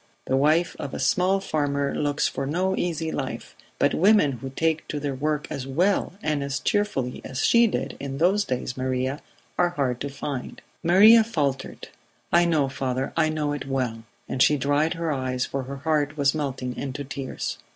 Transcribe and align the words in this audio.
The 0.25 0.35
wife 0.35 0.75
of 0.79 0.95
a 0.95 0.99
small 0.99 1.39
farmer 1.39 1.93
looks 1.93 2.27
for 2.27 2.47
no 2.47 2.75
easy 2.75 3.11
life, 3.11 3.55
but 3.77 3.93
women 3.93 4.31
who 4.31 4.49
take 4.49 4.87
to 4.87 4.99
their 4.99 5.13
work 5.13 5.45
as 5.51 5.67
well 5.67 6.13
and 6.23 6.43
as 6.43 6.59
cheerfully 6.59 7.21
as 7.23 7.45
she 7.45 7.67
did 7.67 7.97
in 7.99 8.17
those 8.17 8.43
days, 8.43 8.75
Maria, 8.75 9.21
are 9.59 9.69
hard 9.69 10.01
to 10.01 10.09
find." 10.09 10.59
Maria 10.81 11.23
faltered: 11.23 11.89
"I 12.33 12.45
know, 12.45 12.67
father; 12.67 13.13
I 13.15 13.29
know 13.29 13.53
it 13.53 13.67
well;" 13.67 14.01
and 14.27 14.41
she 14.41 14.57
dried 14.57 14.95
her 14.95 15.11
eyes 15.11 15.45
for 15.45 15.61
her 15.65 15.77
heart 15.77 16.17
was 16.17 16.33
melting 16.33 16.75
into 16.77 17.03
tears. 17.03 17.59